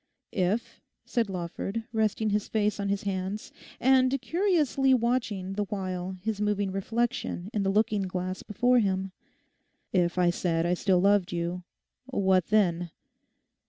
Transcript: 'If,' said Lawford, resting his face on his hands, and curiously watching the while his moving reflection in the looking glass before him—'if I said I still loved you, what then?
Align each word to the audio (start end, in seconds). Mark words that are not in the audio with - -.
'If,' 0.31 0.81
said 1.05 1.29
Lawford, 1.29 1.83
resting 1.93 2.31
his 2.31 2.47
face 2.47 2.79
on 2.79 2.89
his 2.89 3.03
hands, 3.03 3.51
and 3.79 4.19
curiously 4.19 4.95
watching 4.95 5.53
the 5.53 5.65
while 5.65 6.13
his 6.23 6.41
moving 6.41 6.71
reflection 6.71 7.51
in 7.53 7.61
the 7.61 7.69
looking 7.69 8.01
glass 8.07 8.41
before 8.41 8.79
him—'if 8.79 10.17
I 10.17 10.31
said 10.31 10.65
I 10.65 10.73
still 10.73 10.99
loved 11.01 11.31
you, 11.31 11.61
what 12.05 12.47
then? 12.47 12.89